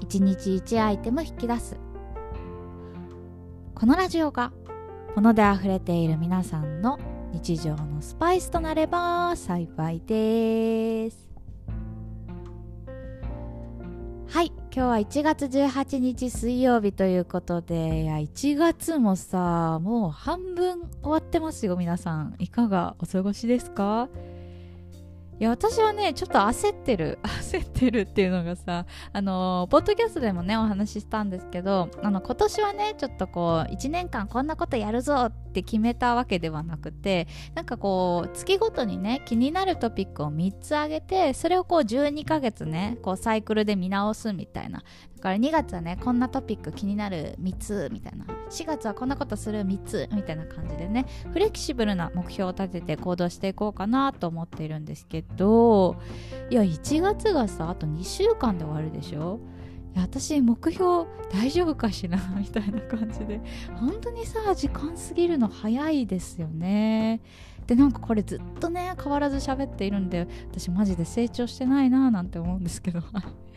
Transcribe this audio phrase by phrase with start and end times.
[0.00, 1.76] 1日1アイテム引き出す。
[3.74, 4.52] このラジオが
[5.14, 6.98] 物で溢れている皆さんの
[7.32, 11.28] 日常のスパイスとなれば幸いです。
[14.28, 22.34] はい今日は1月18日水曜日ということでいや1月もさもう半分終わってますよ皆さん。
[22.38, 24.08] いかがお過ごしですか？
[25.40, 27.18] いや私はねちょっと焦ってる。
[27.40, 44.82] 焦ってるっていうのがさあのポッドキャストでもねお話ししたんですけどあの今年はねちょっとこう1年間こんなことやるぞっって決めたわけではなくてなんかこう月ごとにね気になるトピックを3つ挙げてそれをこう12ヶ月ねこうサイクルで見直すみたいな。
[45.16, 48.24] だから2月はねこんなトピック気になる3つみたいな。
[48.50, 55.96] 4月はこんなことする3つみたいな感じでねフレキシブルな目標を立てて行動していこうかなと思っているんですけど
[56.50, 59.40] いや1月がさあと2週間で終わるでしょ？
[59.96, 62.18] 私目標大丈夫かしら？
[62.36, 63.40] みたいな感じで。
[63.74, 67.20] 本当にさ時間過ぎるの早いですよね。
[67.66, 73.02] でなんかこれずっとね変わらず喋っているんで私マジで成長してないななんて思うんですけど。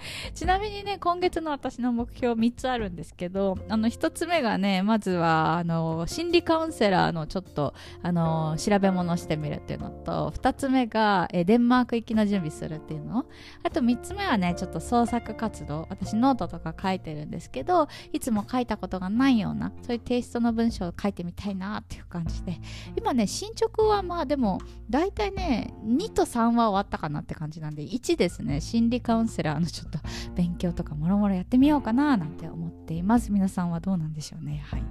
[0.33, 13.25] ちなみにね今月の私の目標3つあるんですけどあの1つ目がねまずはあの心理カウンセラーのちょっとあの調べ物してみるっていうのと2つ目がえデンマーク行きの準備するっていうの。
[13.63, 15.85] あと3つ目はねちょっと創作活動。
[15.89, 22.59] 私ノートとか書いてるんですけどいつも書いたことがないようなそういうテイストの文章を書いてみたいなっていう感じで。
[22.95, 28.61] 今ね進捗はまあでも大体ね2と3は終わったかなって感じなんで1ですね。
[28.61, 29.99] 心理カウンセラーのちょっと
[30.35, 33.31] 勉強とかもろもろやってみようかななんて思っています。
[33.31, 34.63] 皆さんはどうなんでしょうね。
[34.67, 34.83] はい。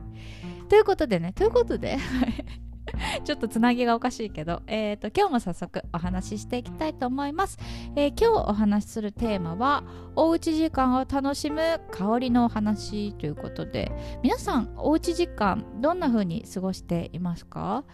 [0.68, 1.98] ということでねということで
[3.24, 7.58] ちょっとつなぎがおかしいけど、えーと、今日も早速お話ししていきたいと思います、
[7.96, 9.84] えー、今日お話しするテーマは
[10.16, 13.90] おうち時間を楽しむ香りのお話ということで。
[14.22, 17.84] 皆さんおうち時間どんな風に過ごしていますか？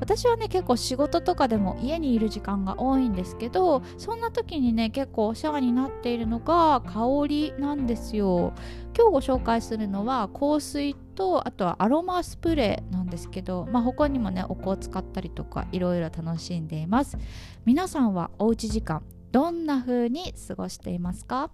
[0.00, 8.52] 私はね結構仕事とかでも家にいる時間が多いんですけどそんな時にね結構お世話になっているのが香りなんですよ。
[8.96, 17.18] 今日ご紹介するのは香水とあとはアロマスプレーなんですけど、まあ、他にもねお香を使ったりとかいろいろ楽しんでいます。
[17.64, 21.50] 皆さんはおうち時間どんな風に過ごしていますか？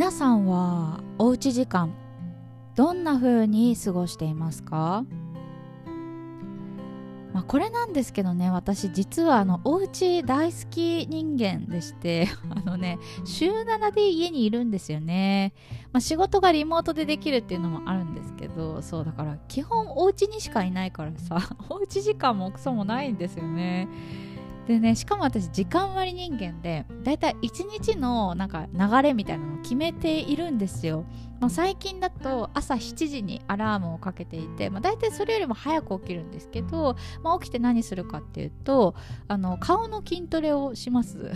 [0.00, 1.94] 皆さんはおうち時間
[2.74, 5.04] どんな風に過ごしていますか？
[7.34, 15.52] まあ、これなんですけどね私実はあのお家大好き人間でして あのね週7で家にいるんですよね、
[15.92, 21.38] まあ、仕事がリモートでできるっていうのもあるんですけどそうだから基本お家にしかいないからさ
[21.68, 23.86] おうち時間もクソもないんですよね。
[24.66, 31.04] でねしかも私時間割人間でだいたい1日のなんか流れみたいなのを決めているんですよ。
[31.40, 38.94] まあ、最近だと朝7時にアラームをかけていて、まあ、大体それよりも早く起きるんですけど、まあ、起きて何するかっていうと
[39.26, 41.32] あの顔の筋トレをします。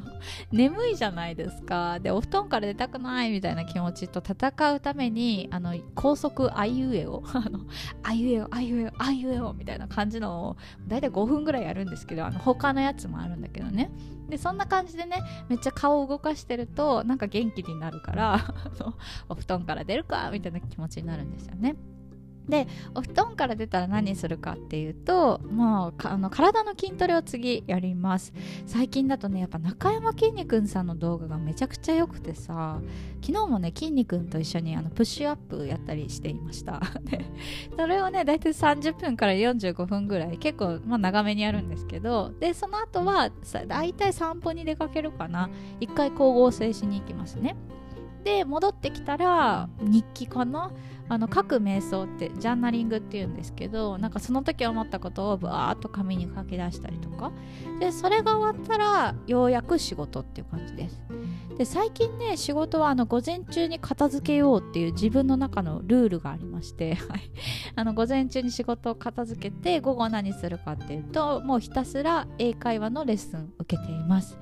[0.50, 2.00] 眠いじゃないですか。
[2.00, 7.22] でお布団から出たくないみたいな気持ちと戦うためにあの高速あいうえを
[8.02, 10.56] あいうえおあいうえおあいうえおみたいな感じのを
[10.88, 13.90] 大体5分ぐらいやるんですけどあの他のやつもあるんだけどね。
[14.32, 18.40] でそんな感じでねめっちゃ顔を動かしてるとなんか元気になるから
[19.28, 21.76] お布団から出るかみたいな気持ちになるんですよね。
[22.48, 28.32] でお布団から出たら何するかっていうともうあの体の筋トレを次やります。
[28.66, 32.80] 最近だとねやっぱ中山きんに君さんの動画がめちゃくちゃ良くてさ
[33.20, 36.80] 昨日もねきんに君と一緒にあのプッシュアップやったりしていました。
[37.76, 43.30] それをね大体30分から45分ぐらい結構、まあ、長めにやるんですけどでその後は
[43.66, 45.48] 大体散歩に出かけるかな。
[45.80, 47.56] 一回光合成しに行きますね。
[48.24, 50.70] で戻ってきたら日記かな？
[51.08, 57.32] あの書く瞑想ってジャーナリングっていうんですけどなんかその時思ったことをバーッと紙に書き出したりとか。
[57.80, 61.02] でそれが終わったらようやく仕事っていう感じです。
[61.58, 66.96] で最近ね仕事はあの午前中に片付けようっていう自分の中のルールがありまして、
[67.74, 74.38] あの午前中に仕事を片付けて午後何するかっていうともうひたすら英会話のレッスン受けています。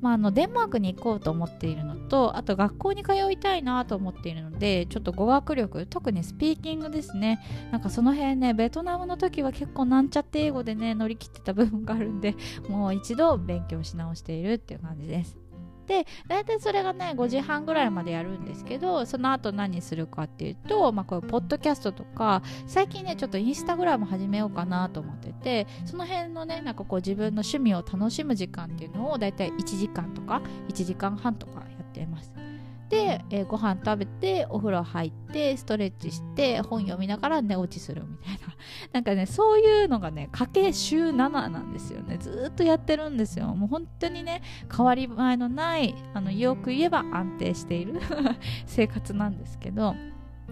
[0.00, 7.40] まあ、あのデンマークに行こうと思っているのとあと学校に通いたいなと思っているのでちょっと語学力特にスピーキングですね。
[7.70, 12.34] なんかその辺ねベトナムの時は結構なんちゃって英語でね乗り切ってた部分があるんで
[12.68, 15.49] もう一度勉強し直しているっていう感じです。
[15.90, 32.49] で大体それがね5時半ぐらいまでやるんですけどその後何するかっていうと、まあ、こういうポッドキャストとか最近ねちょっとインスタグラム始めようかなと思っててその辺のねなんかこう自分の趣味を楽しむ時間っていうのを大体1時間とか1時間半とかやってます。
[32.90, 38.40] で、えー、ご飯食べてお風呂入ってストレッチして本読みながら寝落ちするみたいな。
[38.92, 42.18] なんかねそういうのがね家計週7なんですよね。
[42.18, 43.46] ずっとやってるんですよ。
[43.54, 44.42] もう本当にね
[44.76, 48.00] 変わり映えのないあのよく言えば安定している
[48.66, 49.94] 生活なんですけど。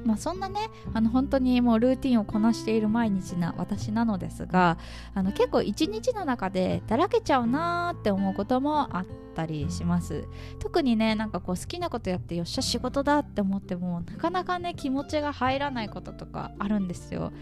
[0.04, 0.60] まあ、そんなね
[0.94, 4.78] あの本当にもうルーティンをこなしている毎日な私なのですが
[5.12, 10.24] あの結構一日の中でだらけちゃうなーって思うこともあってたりします。
[10.58, 17.32] 特にねなんかこう好きなことやってよっしゃ仕事だって思ってもなかなかね気持ちが入らないこととかあるんですよ。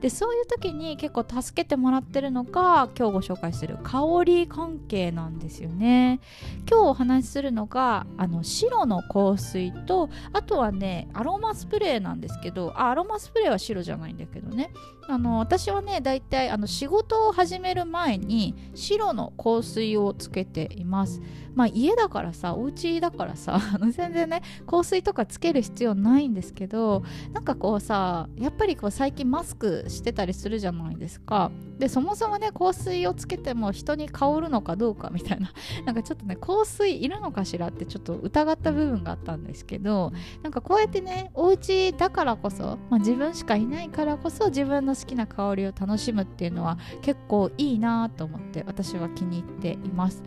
[0.00, 6.20] でそういう時に結構助けてもらってるのが今日ご紹介する香り関係なんですよね。
[6.68, 14.72] 今日お話しするのがあの白の香水とあとはねアロマスプレーなんですけどあアロマスプレーは白じゃないんだけどね。
[15.06, 21.22] あの私はねだいたいあの仕事を始める前に白の香水をつけています。
[21.54, 23.60] まあ家だからさお家だからさ
[23.90, 27.02] 全然ね香水とかつける必要ないんですけど
[27.32, 35.52] なんかこうさやっぱりこう最近マスクしてたりするじゃないですかでそもそもね香水をつけても人に香るのかどうかみたいな
[35.84, 40.12] なんかちょっとね香水いるのかしらってちょっと疑った部分があったんですけど
[40.42, 50.22] なんかこうやってねお家だからこそ、まあ、自分しかいないからこそ自分の好きな香りを楽しむっていうのは結構いいなと思って私は気に入っています。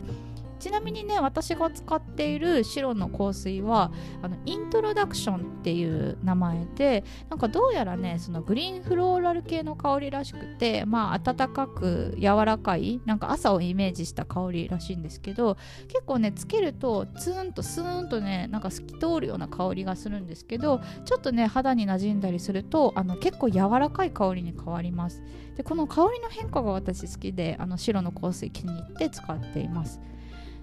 [0.58, 15.56] ちなみにね私が使っている白の香水はあのイントロダクションっていう名前でなんかどうやらねそのグリーンフローラル系の香りらしくてまあ暖かく柔らかいなんか朝をイメージした香りらしいんですけど
[15.88, 25.22] 結構ねつけるとツーンとスーンとねなんか透き通るような香りがするんですけどちょっとね肌に馴染んだりするとあの結構柔らかい香りに変わります。
[25.56, 30.00] でこの香りの変化が私好きであの白の香水気に入って使っています。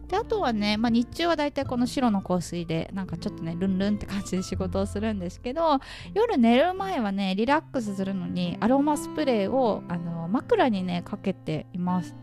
[0.07, 5.79] であとはね、まあ、日中はだいたいこの白の香水でなんかちょっとねルンルンって感じで仕事をするんですけど
[6.13, 12.15] 夜寝る前はねリラックスするのにアロマスプレーをあの枕にねかけています。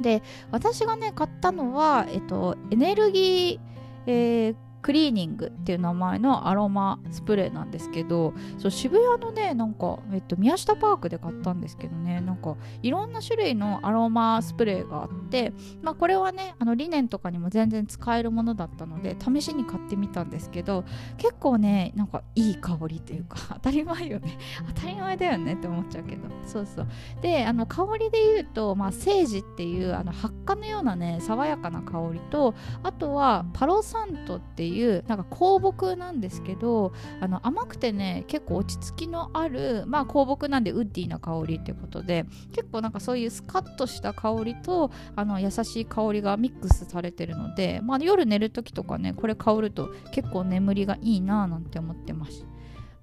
[0.00, 15.52] で私がね買ったのは、えっと、エネルギー、えークリーニングっていう名前のアロマスプレーなんですけどそう渋谷のねなんか、えっと、宮下パークで買ったんですけどねなんかいろんな種類のアロマスプレーがあって、
[15.82, 20.84] まあ、これはねあのリネンとかにも全然使えるものだったので試しに買ってみたんですけど
[21.18, 24.38] 結構ねなんかいい香りというか 当たり前よね。
[24.72, 26.28] 当たり前だよねって思っちゃうけど。
[26.46, 26.86] そうそう。
[27.22, 32.54] であの香りで言うと、まあ、セージっていうあの発火のようなね爽やかな香りと
[32.84, 52.46] あとはパロサントっていういうなんか香木なんですけどあの甘くてね結構落ち着きのあるまあ香木なんでウッディな香りってことで結構なんかそういうスカッとした香りとあの優しい香りがミックスされてるので、まあ、夜寝る時とかねこれ香ると結構眠りがいいななんて思ってます。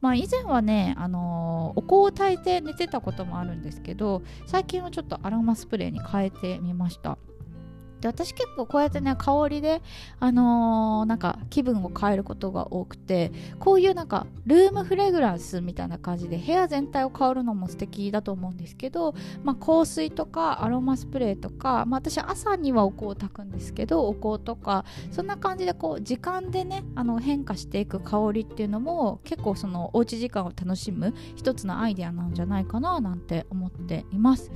[0.02, 7.18] まあ、以前はね、あのー、お香を炊いて寝てたこともあるんですけど最近はちょっとアロマスプレーに変えてみました
[8.04, 9.82] で私結構こうやってね香りで
[10.20, 34.52] あのー、なんか気分を変えることが多くてこういうなんかルームフレグランスみたいな感じで部屋全体を香るのも素敵だと思うんですけど、まあ、香水とかアロマスプレーとか、まあ、私朝にはお香を炊くんですけどお香とかそんな感じでこう時間でねあの変化していく香りっていうのも結構そのおうち時間を楽しむ一つのアイデアなんじゃないかななんて思っています。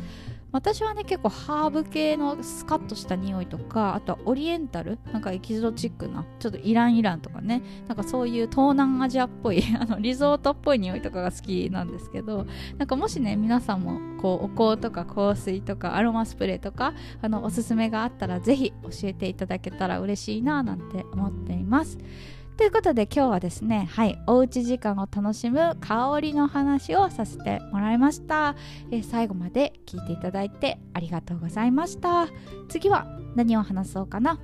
[0.51, 12.45] 私はね結構ハーブ系のスカッとした匂いとかあとはオリエンタルなんかエキゾチックなちょっとイランイランとかねなんかそういう東南アジアっぽい あのリゾートっぽい匂いとかが好きなんですけど
[12.77, 21.97] なんかもしね皆さんもこうお香とか香水とかアロマスプレーとかあのおすすめがあったらぜひ教えていただけたら嬉しいななんて思っています。
[22.57, 28.55] ということで今日はですねはいおうち時間を楽しむ香りの話をさせてもらいました、
[28.91, 32.27] えー、最後まで聞いていただいてありがとうございました。
[32.67, 34.39] 次は何を話そうかな？